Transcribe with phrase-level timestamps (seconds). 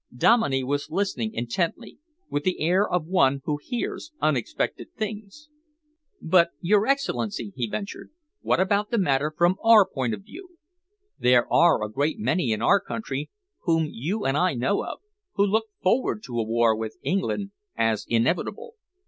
[0.17, 5.47] Dominey was listening intently, with the air of one who hears unexpected things.
[6.19, 8.09] "But, your Excellency," he ventured,
[8.41, 10.57] "what about the matter from our point of view?
[11.19, 13.29] There are a great many in our country,
[13.65, 15.01] whom you and I know of,
[15.33, 18.73] who look forward to a war with England as inevitable.